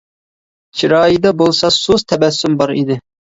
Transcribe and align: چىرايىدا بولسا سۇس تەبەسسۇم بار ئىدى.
چىرايىدا 0.79 1.33
بولسا 1.43 1.71
سۇس 1.77 2.07
تەبەسسۇم 2.13 2.57
بار 2.63 2.75
ئىدى. 2.79 2.99